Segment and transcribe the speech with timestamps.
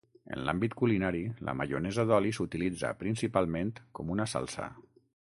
[0.35, 1.19] En l’àmbit culinari,
[1.49, 4.71] la maionesa d’oli s’utilitza, principalment, com una salsa.